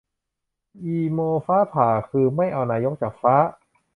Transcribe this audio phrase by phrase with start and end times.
[0.83, 3.35] อีโม ฟ้าผ่า คือ ไม่เอานายกจากฟ้า